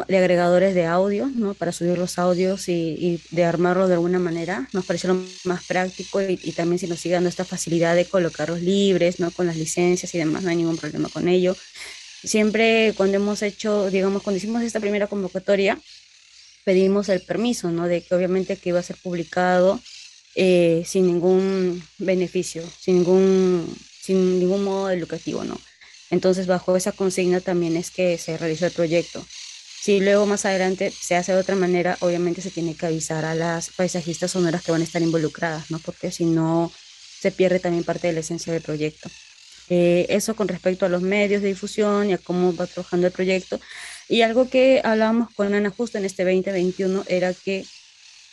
[0.07, 1.53] de agregadores de audio, ¿no?
[1.53, 4.67] Para subir los audios y, de armarlo de alguna manera.
[4.71, 9.19] Nos pareció más práctico y, también si nos sigue dando esta facilidad de colocarlos libres,
[9.19, 9.31] ¿no?
[9.31, 11.55] Con las licencias y demás, no hay ningún problema con ello.
[12.23, 15.77] Siempre cuando hemos hecho, digamos, cuando hicimos esta primera convocatoria,
[16.63, 17.87] pedimos el permiso, ¿no?
[17.87, 19.81] De que obviamente que iba a ser publicado
[20.35, 25.59] eh, sin ningún beneficio, sin ningún, sin ningún modo educativo, ¿no?
[26.11, 29.25] Entonces, bajo esa consigna también es que se realizó el proyecto.
[29.81, 33.33] Si luego más adelante se hace de otra manera, obviamente se tiene que avisar a
[33.33, 35.79] las paisajistas sonoras que van a estar involucradas, ¿no?
[35.79, 36.71] Porque si no,
[37.19, 39.09] se pierde también parte de la esencia del proyecto.
[39.69, 43.13] Eh, eso con respecto a los medios de difusión y a cómo va trabajando el
[43.13, 43.59] proyecto.
[44.07, 47.65] Y algo que hablábamos con Ana justo en este 2021 era que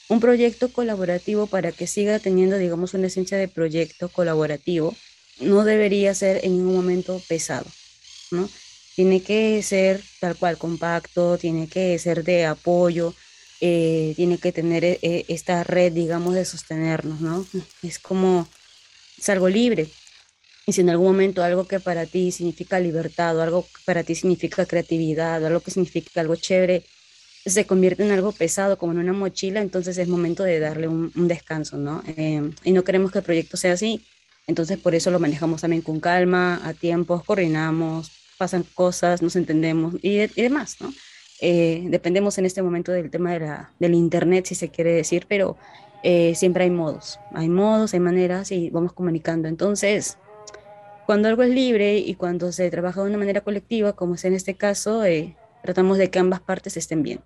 [0.08, 4.94] un proyecto colaborativo para que siga teniendo, digamos, una esencia de proyecto colaborativo,
[5.40, 7.66] no debería ser en ningún momento pesado,
[8.32, 8.50] ¿no?
[8.98, 13.14] Tiene que ser tal cual compacto, tiene que ser de apoyo,
[13.60, 17.46] eh, tiene que tener eh, eh, esta red, digamos, de sostenernos, ¿no?
[17.84, 18.48] Es como,
[19.16, 19.86] es algo libre.
[20.66, 24.02] Y si en algún momento algo que para ti significa libertad, o algo que para
[24.02, 26.82] ti significa creatividad, o algo que significa algo chévere,
[27.46, 31.12] se convierte en algo pesado, como en una mochila, entonces es momento de darle un,
[31.28, 32.02] descanso, ¿no?
[32.64, 34.04] y no queremos que el proyecto sea así,
[34.48, 39.94] entonces por eso lo manejamos también con calma, a tiempos, coordinamos, pasan cosas, nos entendemos
[40.02, 40.92] y, demás, ¿no?
[41.40, 45.26] Eh, dependemos en este momento del tema de la, del Internet, si se quiere decir,
[45.28, 45.56] pero
[46.02, 49.48] eh, siempre hay modos, hay modos, hay maneras y vamos comunicando.
[49.48, 50.18] Entonces,
[51.06, 54.34] cuando algo es libre y cuando se trabaja de una manera colectiva, como es en
[54.34, 57.20] este caso, eh, tratamos de que ambas partes estén bien,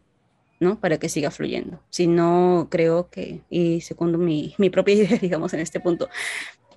[0.60, 0.78] ¿no?
[0.80, 1.80] Para que siga fluyendo.
[1.90, 6.08] Si no, creo que, y segundo mi, mi propia idea, digamos, en este punto,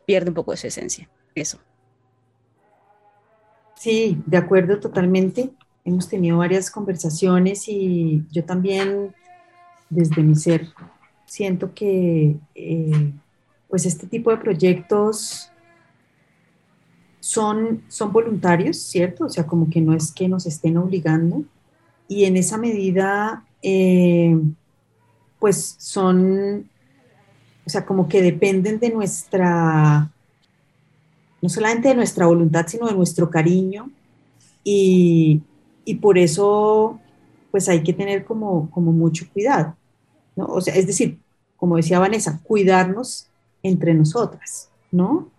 [0.05, 1.09] pierde un poco de su esencia.
[1.35, 1.59] Eso.
[3.75, 5.51] Sí, de acuerdo totalmente.
[5.83, 9.13] Hemos tenido varias conversaciones y yo también,
[9.89, 10.67] desde mi ser,
[11.25, 13.13] siento que eh,
[13.69, 15.51] pues este tipo de proyectos
[17.19, 19.25] son, son voluntarios, ¿cierto?
[19.25, 21.43] O sea, como que no es que nos estén obligando.
[22.07, 24.37] Y en esa medida, eh,
[25.39, 26.69] pues son,
[27.65, 30.11] o sea, como que dependen de nuestra,
[31.45, 33.91] no solamente de nuestra voluntad, sino de nuestro cariño.
[34.63, 35.43] Y,
[35.85, 36.99] y por eso,
[37.51, 39.75] pues hay que tener como, como mucho cuidado,
[40.35, 40.47] ¿no?
[40.47, 41.19] O sea, es decir,
[41.55, 43.27] como decía Vanessa, cuidarnos
[43.61, 45.29] entre nosotras, ¿no?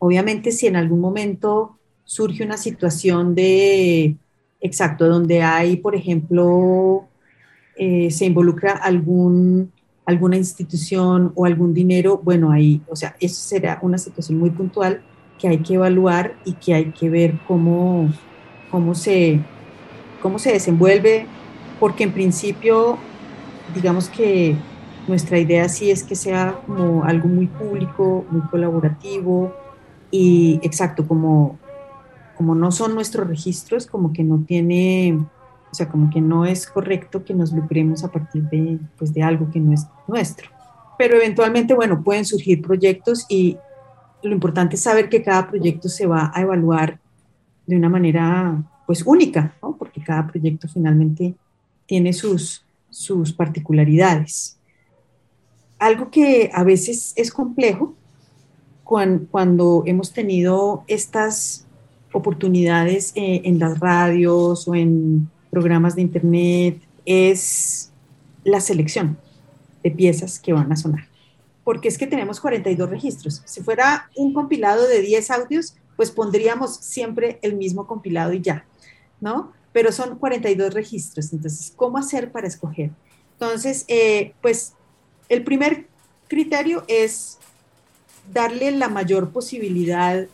[0.00, 4.16] Obviamente, si en algún momento surge una situación de,
[4.60, 7.04] exacto, donde hay, por ejemplo,
[7.76, 9.70] eh, se involucra algún,
[10.04, 15.04] alguna institución o algún dinero, bueno, ahí, o sea, eso será una situación muy puntual
[15.42, 18.08] que hay que evaluar y que hay que ver cómo,
[18.70, 19.40] cómo, se,
[20.22, 21.26] cómo se desenvuelve,
[21.80, 22.96] porque en principio,
[23.74, 24.54] digamos que
[25.08, 29.52] nuestra idea sí es que sea como algo muy público, muy colaborativo,
[30.12, 31.58] y exacto, como,
[32.36, 35.18] como no son nuestros registros, como que no tiene,
[35.72, 39.24] o sea, como que no es correcto que nos lucremos a partir de, pues, de
[39.24, 40.48] algo que no es nuestro.
[40.98, 43.56] Pero eventualmente, bueno, pueden surgir proyectos y
[44.22, 46.98] lo importante es saber que cada proyecto se va a evaluar
[47.66, 49.54] de una manera, pues, única.
[49.78, 51.34] Porque cada proyecto finalmente
[51.86, 54.56] tiene sus, sus particularidades.
[55.78, 57.94] Algo que a veces es complejo
[58.84, 61.64] cuando, hemos tenido estas
[62.12, 67.90] oportunidades eh, en las radios o en programas de internet es
[68.44, 69.16] la selección
[69.82, 71.11] de piezas que van a sonar.
[71.64, 73.42] Porque es que tenemos 42 registros.
[73.44, 78.64] Si fuera un compilado de 10 audios, pues pondríamos siempre el mismo compilado y ya,
[79.20, 79.52] ¿no?
[79.72, 81.32] Pero son 42 registros.
[81.32, 82.90] Entonces, ¿cómo hacer para escoger?
[83.34, 84.74] Entonces, eh, pues
[85.28, 85.86] el primer
[86.28, 87.38] criterio es
[88.32, 90.26] darle la mayor posibilidad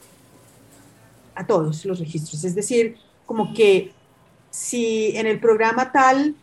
[1.35, 2.45] a todos los registros.
[2.45, 3.93] Es decir, como que
[4.51, 6.35] si en el programa tal,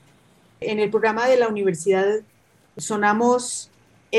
[0.61, 2.21] en el programa de la universidad
[2.77, 3.69] sonamos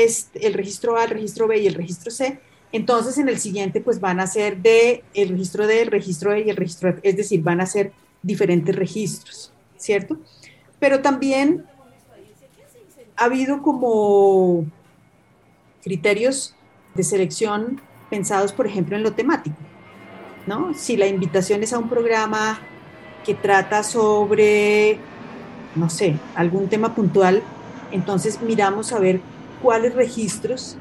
[0.05, 2.39] el registro A, el registro B y el registro C,
[2.71, 6.41] entonces en el siguiente pues van a ser de el registro D, el registro E
[6.41, 10.17] y el registro F, es decir, van a ser diferentes registros, ¿cierto?
[10.79, 11.65] Pero también
[13.15, 14.65] ha habido como
[15.83, 16.55] criterios
[16.93, 19.57] de selección pensados, por ejemplo, en lo temático.
[20.47, 20.73] ¿no?
[20.73, 22.59] Si la invitación es a un programa
[23.25, 24.97] que trata sobre,
[25.75, 27.43] no sé, algún tema puntual,
[27.91, 29.19] entonces miramos a ver
[29.61, 30.77] cuáles registros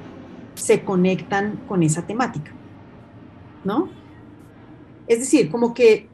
[0.55, 2.53] se conectan con esa temática.
[3.65, 3.89] ¿No?
[5.07, 6.09] Es decir, como que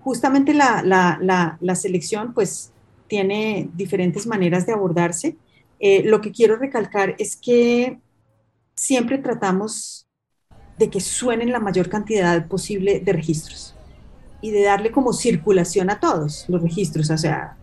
[0.00, 2.72] justamente la, la, selección pues
[3.08, 5.36] tiene diferentes maneras de abordarse.
[5.80, 7.98] Eh, lo que quiero recalcar es que
[8.74, 10.06] siempre tratamos
[10.78, 13.74] de que suenen la mayor cantidad posible de registros
[14.40, 17.56] y de darle como circulación a todos los registros, o sea,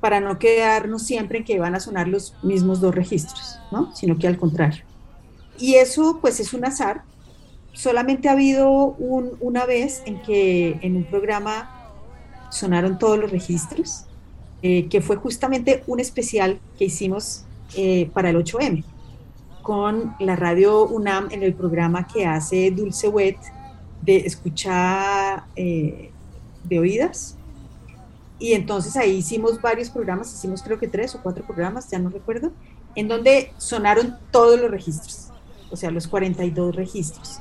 [0.00, 3.94] para no quedarnos siempre en que van a sonar los mismos dos registros, ¿no?
[3.94, 4.84] Sino que al contrario.
[5.58, 7.02] Y eso pues es un azar.
[7.72, 8.96] Solamente ha habido
[9.40, 11.90] una vez en que en un programa
[12.50, 14.04] sonaron todos los registros,
[14.62, 17.44] eh, que fue justamente un especial que hicimos
[17.76, 18.84] eh, para el 8M
[19.68, 23.36] con la radio UNAM en el programa que hace Dulce Wet
[24.00, 26.10] de escuchar eh,
[26.64, 27.36] de oídas.
[28.38, 32.08] Y entonces ahí hicimos varios programas, hicimos creo que tres o cuatro programas, ya no
[32.08, 32.52] recuerdo,
[32.94, 35.28] en donde sonaron todos los registros,
[35.70, 37.38] o sea, los 42 registros.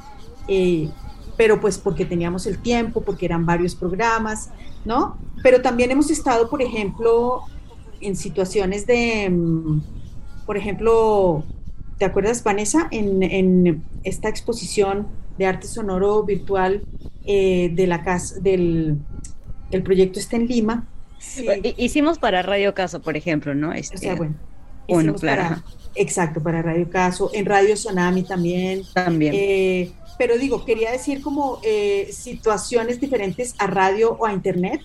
[0.48, 0.90] Eh,
[1.36, 4.50] pero pues porque teníamos el tiempo, porque eran varios programas,
[4.86, 5.18] ¿no?
[5.44, 7.42] Pero también hemos estado, por ejemplo,
[8.02, 9.82] en situaciones de, mm,
[10.48, 11.44] por ejemplo,
[11.98, 15.08] ¿Te acuerdas, Vanessa, en, esta exposición
[15.40, 16.84] de arte sonoro virtual
[17.26, 19.00] eh, de la casa, del
[19.72, 20.88] el proyecto está en Lima?
[21.78, 23.74] Hicimos para Radio Caso, por ejemplo, ¿no?
[23.74, 24.36] Este, o sea, bueno.
[24.88, 25.62] Bueno, claro.
[25.96, 28.84] exacto, para Radio Caso, en Radio Sonami también.
[28.94, 29.34] También.
[29.36, 34.82] Eh, pero digo, quería decir como eh, situaciones diferentes a radio o a internet,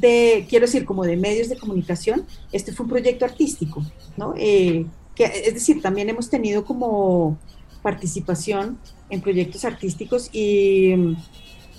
[0.00, 2.26] de, quiero decir, como de medios de comunicación.
[2.52, 3.84] Este fue un proyecto artístico,
[4.16, 4.34] ¿no?
[4.36, 7.38] es decir, también hemos tenido como
[7.82, 8.78] participación
[9.10, 11.16] en proyectos artísticos y mm,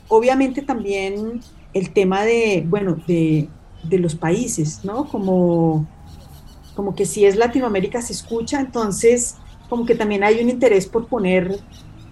[0.09, 1.41] obviamente también
[1.73, 3.49] el tema de, bueno, de,
[3.89, 5.05] los países, ¿no?
[5.05, 5.87] Como,
[6.75, 9.35] como que si es Latinoamérica se escucha, entonces
[9.69, 11.59] como que también hay un interés por poner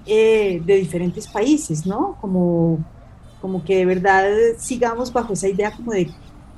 [0.05, 2.17] eh, de diferentes países, ¿no?
[2.21, 2.79] Como
[3.41, 4.25] como que de verdad
[4.57, 6.09] sigamos bajo esa idea como de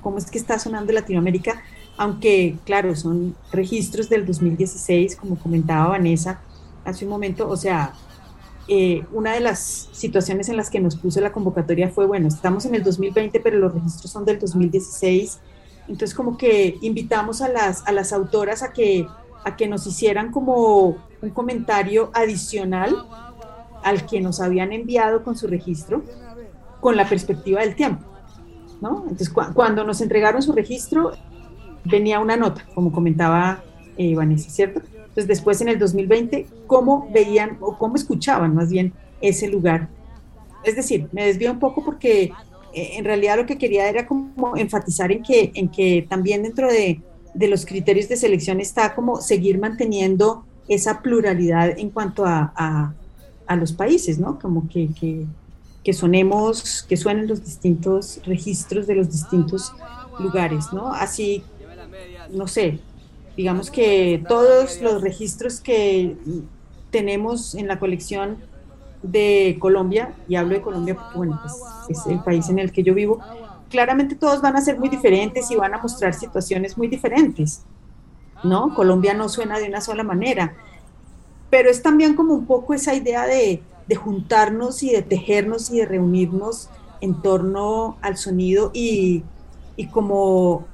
[0.02, 1.62] cómo es que está sonando Latinoamérica,
[1.98, 6.42] aunque claro, son registros del 2016, como comentaba Vanessa
[6.84, 7.94] hace un momento, o sea,
[8.68, 12.66] eh, una de las situaciones en las que nos puso la convocatoria fue, bueno, estamos
[12.66, 15.40] en el 2020, pero los registros son del 2016,
[15.88, 19.08] entonces como que invitamos a las, a las autoras a que,
[19.44, 22.96] a que nos hicieran como un comentario adicional
[23.84, 26.04] al que nos habían enviado con su registro,
[26.80, 28.06] con la perspectiva del tiempo.
[28.80, 29.04] ¿no?
[29.04, 31.12] Entonces, cuando nos entregaron su registro,
[31.86, 33.64] venía una nota, como comentaba
[33.98, 34.82] eh, Vanessa, ¿cierto?
[35.12, 39.90] Entonces, después en el 2020, ¿cómo veían o cómo escuchaban más bien ese lugar?
[40.64, 42.32] Es decir, me desvío un poco porque
[42.74, 46.72] eh, en realidad lo que quería era como enfatizar en que, en que también dentro
[46.72, 47.02] de,
[47.34, 52.94] de los criterios de selección está como seguir manteniendo esa pluralidad en cuanto a, a,
[53.48, 54.40] a los países, ¿no?
[54.40, 55.26] Como que, que,
[55.84, 59.74] que sonemos, que suenen los distintos registros de los distintos
[60.20, 60.94] lugares, ¿no?
[60.94, 61.44] Así,
[62.32, 62.80] no sé,
[63.38, 66.16] digamos que todos los registros que
[66.90, 68.38] tenemos en la colección
[69.04, 71.56] de Colombia, y hablo de Colombia bueno, pues,
[71.90, 73.20] es el país en el que yo vivo,
[73.70, 77.64] claramente todos van a ser muy diferentes y van a mostrar situaciones muy diferentes,
[78.44, 78.76] ¿no?
[78.76, 80.56] Colombia no suena de una sola manera,
[81.50, 85.80] pero es también como un poco esa idea de, de juntarnos y de tejernos y
[85.80, 86.70] de reunirnos
[87.02, 89.24] en torno al sonido y,
[89.76, 90.66] y como,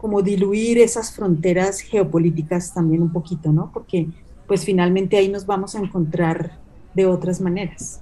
[0.00, 3.70] como diluir esas fronteras geopolíticas también un poquito, ¿no?
[3.72, 4.08] Porque
[4.46, 6.58] pues finalmente ahí nos vamos a encontrar
[6.94, 8.00] de otras maneras.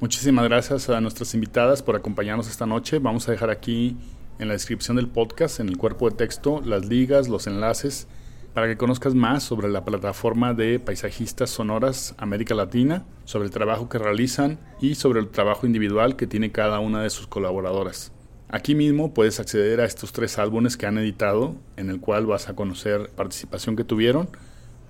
[0.00, 2.98] Muchísimas gracias a nuestras invitadas por acompañarnos esta noche.
[2.98, 3.96] Vamos a dejar aquí
[4.38, 8.08] en la descripción del podcast, en el cuerpo de texto, las ligas, los enlaces
[8.54, 13.88] para que conozcas más sobre la plataforma de paisajistas sonoras América Latina, sobre el trabajo
[13.88, 18.13] que realizan y sobre el trabajo individual que tiene cada una de sus colaboradoras.
[18.54, 22.48] Aquí mismo puedes acceder a estos tres álbumes que han editado, en el cual vas
[22.48, 24.28] a conocer participación que tuvieron.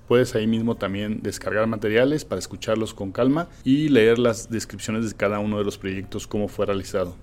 [0.06, 5.16] Puedes ahí mismo también descargar materiales para escucharlos con calma y leer las descripciones de
[5.16, 7.16] cada uno de los proyectos, cómo fue realizado.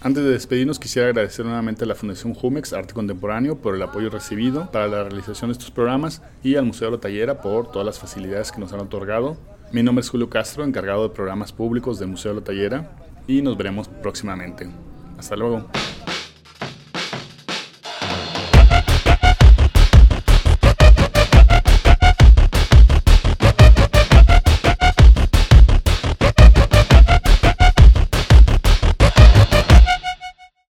[0.00, 4.08] Antes de despedirnos, quisiera agradecer nuevamente a la Fundación Jumex Arte Contemporáneo por el apoyo
[4.08, 7.84] recibido para la realización de estos programas y al Museo de la Tallera por todas
[7.84, 9.36] las facilidades que nos han otorgado.
[9.72, 13.42] Mi nombre es Julio Castro, encargado de programas públicos del Museo de la Tallera, y
[13.42, 14.70] nos veremos próximamente.
[15.22, 15.68] Hasta luego.